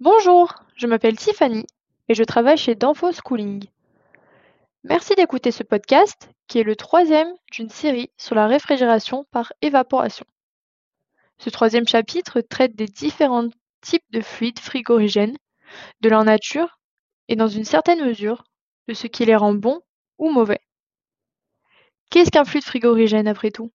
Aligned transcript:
Bonjour, 0.00 0.54
je 0.76 0.86
m'appelle 0.86 1.18
Tiffany 1.18 1.66
et 2.08 2.14
je 2.14 2.24
travaille 2.24 2.56
chez 2.56 2.74
Danfo 2.74 3.12
Schooling. 3.12 3.66
Merci 4.82 5.14
d'écouter 5.14 5.50
ce 5.50 5.62
podcast 5.62 6.30
qui 6.48 6.58
est 6.58 6.62
le 6.62 6.74
troisième 6.74 7.30
d'une 7.52 7.68
série 7.68 8.10
sur 8.16 8.34
la 8.34 8.46
réfrigération 8.46 9.26
par 9.30 9.52
évaporation. 9.60 10.24
Ce 11.36 11.50
troisième 11.50 11.86
chapitre 11.86 12.40
traite 12.40 12.74
des 12.74 12.86
différents 12.86 13.50
types 13.82 14.10
de 14.10 14.22
fluides 14.22 14.58
frigorigènes, 14.58 15.36
de 16.00 16.08
leur 16.08 16.24
nature 16.24 16.78
et 17.28 17.36
dans 17.36 17.48
une 17.48 17.66
certaine 17.66 18.02
mesure 18.02 18.44
de 18.88 18.94
ce 18.94 19.06
qui 19.06 19.26
les 19.26 19.36
rend 19.36 19.52
bons 19.52 19.82
ou 20.16 20.30
mauvais. 20.30 20.62
Qu'est-ce 22.08 22.30
qu'un 22.30 22.46
fluide 22.46 22.64
frigorigène 22.64 23.28
après 23.28 23.50
tout? 23.50 23.70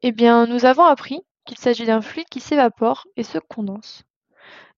Eh 0.00 0.12
bien, 0.12 0.46
nous 0.46 0.64
avons 0.64 0.84
appris 0.84 1.20
qu'il 1.44 1.58
s'agit 1.58 1.84
d'un 1.84 2.00
fluide 2.00 2.30
qui 2.30 2.40
s'évapore 2.40 3.06
et 3.16 3.24
se 3.24 3.36
condense. 3.36 4.04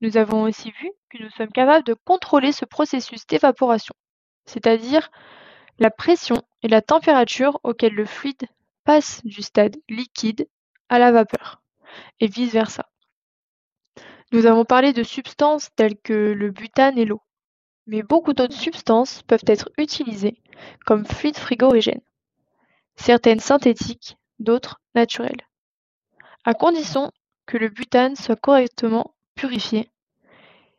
Nous 0.02 0.16
avons 0.16 0.42
aussi 0.42 0.72
vu 0.72 0.90
que 1.10 1.22
nous 1.22 1.30
sommes 1.30 1.52
capables 1.52 1.84
de 1.84 1.94
contrôler 1.94 2.50
ce 2.50 2.64
processus 2.64 3.24
d'évaporation, 3.28 3.94
c'est-à-dire 4.46 5.12
la 5.78 5.92
pression 5.92 6.42
et 6.64 6.68
la 6.68 6.82
température 6.82 7.60
auxquelles 7.62 7.94
le 7.94 8.04
fluide 8.04 8.48
passe 8.82 9.24
du 9.24 9.42
stade 9.42 9.76
liquide 9.88 10.48
à 10.88 10.98
la 10.98 11.12
vapeur, 11.12 11.62
et 12.18 12.26
vice-versa. 12.26 12.90
Nous 14.32 14.46
avons 14.46 14.64
parlé 14.64 14.92
de 14.92 15.04
substances 15.04 15.68
telles 15.76 15.96
que 15.96 16.32
le 16.32 16.50
butane 16.50 16.98
et 16.98 17.04
l'eau, 17.04 17.22
mais 17.86 18.02
beaucoup 18.02 18.32
d'autres 18.32 18.58
substances 18.58 19.22
peuvent 19.22 19.44
être 19.46 19.70
utilisées 19.78 20.42
comme 20.84 21.06
fluide 21.06 21.36
frigorigène, 21.36 22.00
certaines 22.96 23.38
synthétiques, 23.38 24.16
d'autres 24.40 24.80
naturelles, 24.96 25.46
à 26.44 26.54
condition 26.54 27.12
que 27.46 27.56
le 27.56 27.68
butane 27.68 28.16
soit 28.16 28.34
correctement 28.34 29.14
purifié. 29.36 29.91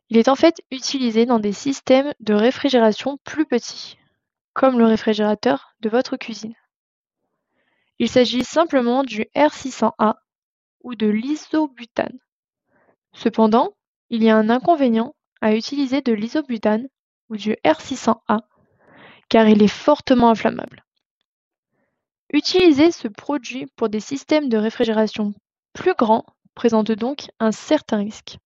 Il 0.10 0.18
est 0.18 0.28
en 0.28 0.36
fait 0.36 0.62
utilisé 0.72 1.26
dans 1.26 1.40
des 1.40 1.54
systèmes 1.54 2.14
de 2.20 2.34
réfrigération 2.34 3.18
plus 3.24 3.46
petits, 3.46 3.98
comme 4.54 4.78
le 4.78 4.86
réfrigérateur 4.86 5.76
de 5.82 5.90
votre 5.90 6.18
cuisine. 6.18 6.56
Il 8.00 8.10
s'agit 8.10 8.44
simplement 8.44 9.04
du 9.04 9.26
R600A 9.36 10.16
ou 10.82 10.96
de 10.96 11.08
l'isobutane. 11.08 12.20
Cependant, 13.14 13.76
il 14.10 14.24
y 14.24 14.30
a 14.30 14.36
un 14.36 14.50
inconvénient 14.50 15.16
à 15.42 15.56
utiliser 15.56 16.02
de 16.02 16.14
l'isobutane 16.14 16.88
ou 17.30 17.38
du 17.38 17.54
R600A 17.66 18.42
car 19.30 19.48
il 19.48 19.64
est 19.64 19.68
fortement 19.68 20.30
inflammable. 20.30 20.84
Utiliser 22.32 22.92
ce 22.92 23.08
produit 23.08 23.66
pour 23.76 23.90
des 23.90 24.00
systèmes 24.00 24.50
de 24.50 24.58
réfrigération 24.58 25.34
plus 25.74 25.96
grands 25.96 26.26
présente 26.56 26.92
donc 26.92 27.30
un 27.40 27.52
certain 27.52 27.98
risque. 27.98 28.38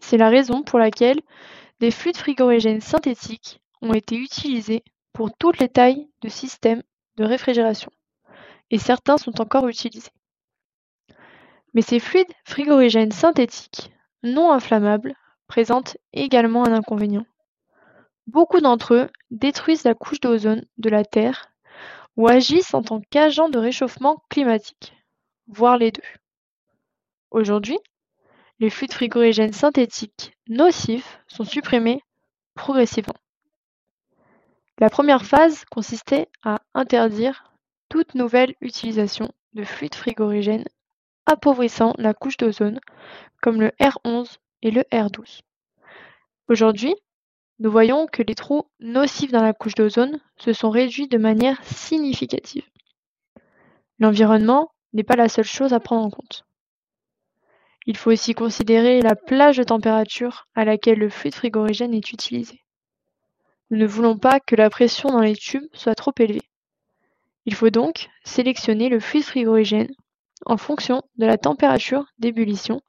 C'est 0.00 0.16
la 0.16 0.28
raison 0.28 0.62
pour 0.62 0.78
laquelle 0.78 1.20
des 1.80 1.90
fluides 1.90 2.16
frigorigènes 2.16 2.80
synthétiques 2.80 3.60
ont 3.82 3.92
été 3.92 4.16
utilisés 4.16 4.82
pour 5.12 5.30
toutes 5.36 5.58
les 5.58 5.68
tailles 5.68 6.08
de 6.22 6.28
systèmes 6.28 6.82
de 7.16 7.24
réfrigération, 7.24 7.90
et 8.70 8.78
certains 8.78 9.18
sont 9.18 9.40
encore 9.40 9.68
utilisés. 9.68 10.12
Mais 11.74 11.82
ces 11.82 12.00
fluides 12.00 12.32
frigorigènes 12.44 13.12
synthétiques 13.12 13.92
non 14.22 14.52
inflammables 14.52 15.14
présentent 15.46 15.96
également 16.12 16.64
un 16.64 16.72
inconvénient. 16.72 17.26
Beaucoup 18.26 18.60
d'entre 18.60 18.94
eux 18.94 19.08
détruisent 19.30 19.84
la 19.84 19.94
couche 19.94 20.20
d'ozone 20.20 20.64
de 20.76 20.90
la 20.90 21.04
Terre 21.04 21.50
ou 22.16 22.28
agissent 22.28 22.74
en 22.74 22.82
tant 22.82 23.00
qu'agents 23.10 23.48
de 23.48 23.58
réchauffement 23.58 24.22
climatique, 24.28 24.92
voire 25.46 25.78
les 25.78 25.92
deux. 25.92 26.02
Aujourd'hui, 27.30 27.78
les 28.60 28.70
fluides 28.70 28.92
frigorigènes 28.92 29.52
synthétiques 29.52 30.36
nocifs 30.48 31.20
sont 31.28 31.44
supprimés 31.44 32.02
progressivement. 32.54 33.14
La 34.78 34.90
première 34.90 35.24
phase 35.24 35.64
consistait 35.66 36.28
à 36.42 36.60
interdire 36.74 37.52
toute 37.88 38.14
nouvelle 38.14 38.54
utilisation 38.60 39.32
de 39.54 39.64
fluides 39.64 39.94
frigorigènes 39.94 40.66
appauvrissant 41.26 41.94
la 41.98 42.14
couche 42.14 42.36
d'ozone 42.36 42.80
comme 43.42 43.60
le 43.60 43.68
R11 43.80 44.36
et 44.62 44.70
le 44.70 44.82
R12. 44.92 45.40
Aujourd'hui, 46.48 46.94
nous 47.60 47.70
voyons 47.70 48.06
que 48.06 48.22
les 48.22 48.34
trous 48.34 48.66
nocifs 48.80 49.32
dans 49.32 49.42
la 49.42 49.52
couche 49.52 49.74
d'ozone 49.74 50.20
se 50.36 50.52
sont 50.52 50.70
réduits 50.70 51.08
de 51.08 51.18
manière 51.18 51.62
significative. 51.64 52.64
L'environnement 53.98 54.72
n'est 54.92 55.02
pas 55.02 55.16
la 55.16 55.28
seule 55.28 55.44
chose 55.44 55.72
à 55.72 55.80
prendre 55.80 56.06
en 56.06 56.10
compte. 56.10 56.47
Il 57.88 57.96
faut 57.96 58.12
aussi 58.12 58.34
considérer 58.34 59.00
la 59.00 59.16
plage 59.16 59.56
de 59.56 59.62
température 59.62 60.46
à 60.54 60.66
laquelle 60.66 60.98
le 60.98 61.08
fluide 61.08 61.34
frigorigène 61.34 61.94
est 61.94 62.12
utilisé. 62.12 62.60
Nous 63.70 63.78
ne 63.78 63.86
voulons 63.86 64.18
pas 64.18 64.40
que 64.40 64.54
la 64.54 64.68
pression 64.68 65.08
dans 65.08 65.22
les 65.22 65.34
tubes 65.34 65.66
soit 65.72 65.94
trop 65.94 66.12
élevée. 66.18 66.42
Il 67.46 67.54
faut 67.54 67.70
donc 67.70 68.10
sélectionner 68.24 68.90
le 68.90 69.00
fluide 69.00 69.24
frigorigène 69.24 69.88
en 70.44 70.58
fonction 70.58 71.00
de 71.16 71.24
la 71.24 71.38
température 71.38 72.04
d'ébullition 72.18 72.82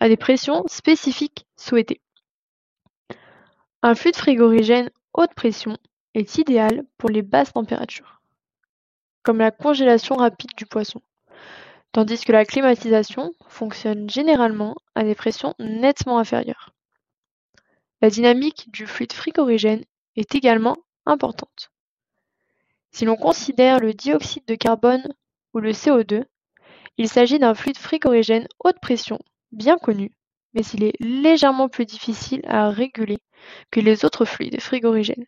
à 0.00 0.08
des 0.08 0.16
pressions 0.16 0.64
spécifiques 0.66 1.46
souhaitées. 1.54 2.00
Un 3.82 3.94
fluide 3.94 4.16
frigorigène 4.16 4.90
haute 5.14 5.34
pression 5.34 5.76
est 6.14 6.38
idéal 6.38 6.82
pour 6.96 7.08
les 7.08 7.22
basses 7.22 7.52
températures, 7.52 8.20
comme 9.22 9.38
la 9.38 9.52
congélation 9.52 10.16
rapide 10.16 10.50
du 10.56 10.66
poisson 10.66 11.00
tandis 11.92 12.24
que 12.24 12.32
la 12.32 12.44
climatisation 12.44 13.32
fonctionne 13.48 14.08
généralement 14.08 14.76
à 14.94 15.04
des 15.04 15.14
pressions 15.14 15.54
nettement 15.58 16.18
inférieures. 16.18 16.72
La 18.00 18.10
dynamique 18.10 18.70
du 18.72 18.86
fluide 18.86 19.12
frigorigène 19.12 19.84
est 20.16 20.34
également 20.34 20.76
importante. 21.06 21.70
Si 22.90 23.04
l'on 23.04 23.16
considère 23.16 23.80
le 23.80 23.92
dioxyde 23.92 24.46
de 24.46 24.54
carbone 24.54 25.14
ou 25.54 25.58
le 25.58 25.72
CO2, 25.72 26.24
il 26.96 27.08
s'agit 27.08 27.38
d'un 27.38 27.54
fluide 27.54 27.78
frigorigène 27.78 28.48
haute 28.60 28.80
pression 28.80 29.18
bien 29.52 29.78
connu, 29.78 30.12
mais 30.54 30.62
il 30.74 30.84
est 30.84 30.94
légèrement 31.00 31.68
plus 31.68 31.86
difficile 31.86 32.42
à 32.46 32.70
réguler 32.70 33.18
que 33.70 33.80
les 33.80 34.04
autres 34.04 34.24
fluides 34.24 34.60
frigorigènes, 34.60 35.26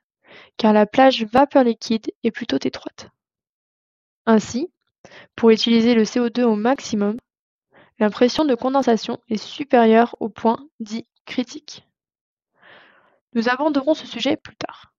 car 0.57 0.73
la 0.73 0.87
plage 0.87 1.25
vapeur 1.25 1.65
liquide 1.65 2.13
est 2.25 2.31
plutôt 2.31 2.59
étroite. 2.63 3.09
Ainsi, 4.27 4.71
pour 5.37 5.51
utiliser 5.51 5.95
le 5.95 6.03
CO2 6.03 6.43
au 6.43 6.57
maximum, 6.57 7.17
la 7.99 8.11
pression 8.11 8.45
de 8.45 8.55
condensation 8.55 9.21
est 9.29 9.37
supérieure 9.37 10.17
au 10.21 10.29
point 10.29 10.67
dit 10.81 11.07
critique. 11.27 11.87
Nous 13.35 13.49
aborderons 13.49 13.95
ce 13.95 14.07
sujet 14.07 14.37
plus 14.37 14.57
tard. 14.57 14.93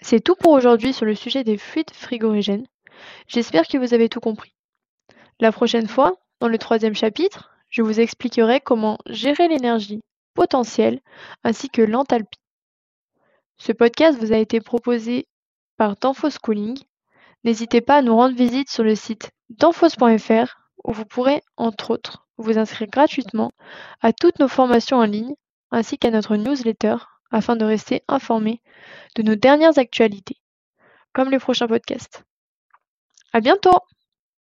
C'est 0.00 0.20
tout 0.20 0.36
pour 0.36 0.52
aujourd'hui 0.52 0.92
sur 0.92 1.04
le 1.04 1.14
sujet 1.14 1.44
des 1.44 1.58
fluides 1.58 1.92
frigorigènes. 1.92 2.66
J'espère 3.26 3.66
que 3.66 3.78
vous 3.78 3.94
avez 3.94 4.08
tout 4.08 4.20
compris. 4.20 4.54
La 5.40 5.52
prochaine 5.52 5.88
fois, 5.88 6.14
dans 6.40 6.48
le 6.48 6.58
troisième 6.58 6.94
chapitre, 6.94 7.50
je 7.68 7.82
vous 7.82 8.00
expliquerai 8.00 8.60
comment 8.60 8.98
gérer 9.06 9.48
l'énergie 9.48 10.02
potentielle 10.34 11.00
ainsi 11.44 11.68
que 11.68 11.82
l'enthalpie. 11.82 12.38
Ce 13.58 13.72
podcast 13.72 14.18
vous 14.18 14.32
a 14.32 14.38
été 14.38 14.60
proposé 14.60 15.26
par 15.76 15.96
Danfo 15.96 16.30
Schooling 16.30 16.78
N'hésitez 17.44 17.80
pas 17.80 17.96
à 17.96 18.02
nous 18.02 18.16
rendre 18.16 18.36
visite 18.36 18.70
sur 18.70 18.84
le 18.84 18.94
site 18.94 19.30
danfoss.fr 19.50 20.56
où 20.84 20.92
vous 20.92 21.04
pourrez, 21.04 21.42
entre 21.56 21.90
autres, 21.90 22.26
vous 22.36 22.58
inscrire 22.58 22.88
gratuitement 22.88 23.52
à 24.00 24.12
toutes 24.12 24.38
nos 24.38 24.48
formations 24.48 24.98
en 24.98 25.04
ligne 25.04 25.34
ainsi 25.70 25.98
qu'à 25.98 26.10
notre 26.10 26.36
newsletter 26.36 26.96
afin 27.30 27.56
de 27.56 27.64
rester 27.64 28.02
informé 28.08 28.60
de 29.16 29.22
nos 29.22 29.34
dernières 29.34 29.78
actualités, 29.78 30.36
comme 31.12 31.30
les 31.30 31.38
prochains 31.38 31.66
podcasts. 31.66 32.24
À 33.32 33.40
bientôt! 33.40 33.78